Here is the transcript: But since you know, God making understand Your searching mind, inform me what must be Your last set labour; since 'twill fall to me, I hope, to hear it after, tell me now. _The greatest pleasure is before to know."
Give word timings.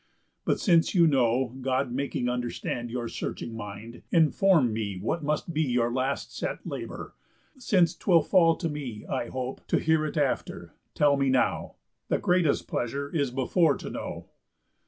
But 0.45 0.59
since 0.59 0.95
you 0.95 1.05
know, 1.05 1.55
God 1.61 1.91
making 1.91 2.27
understand 2.27 2.89
Your 2.89 3.07
searching 3.07 3.55
mind, 3.55 4.01
inform 4.11 4.73
me 4.73 4.97
what 4.97 5.23
must 5.23 5.53
be 5.53 5.61
Your 5.61 5.93
last 5.93 6.35
set 6.35 6.65
labour; 6.65 7.13
since 7.59 7.95
'twill 7.95 8.23
fall 8.23 8.55
to 8.55 8.67
me, 8.67 9.05
I 9.05 9.27
hope, 9.27 9.61
to 9.67 9.77
hear 9.77 10.03
it 10.07 10.17
after, 10.17 10.73
tell 10.95 11.17
me 11.17 11.29
now. 11.29 11.75
_The 12.09 12.19
greatest 12.19 12.67
pleasure 12.67 13.11
is 13.15 13.29
before 13.29 13.77
to 13.77 13.91
know." 13.91 14.29